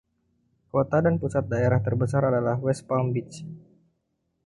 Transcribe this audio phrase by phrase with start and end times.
[0.73, 3.37] Kota dan pusat daerah terbesar adalah West Palm Beach.